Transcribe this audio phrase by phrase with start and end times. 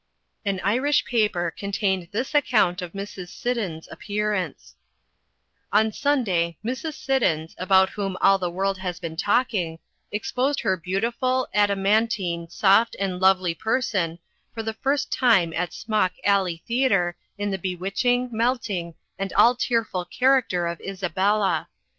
[0.43, 3.27] An Irish paper contained this account of Mrs.
[3.27, 4.73] Siddons's appearance:
[5.71, 6.95] "On Sunday, Mrs.
[6.95, 9.77] Siddons, about whom all the world has been talking,
[10.11, 14.17] exposed her beautiful, adamantine, soft, and lovely person,
[14.55, 20.05] for the first time at Smock Alley Theatre in the bewitching, melting, and all tearful
[20.05, 21.69] character of Isabella.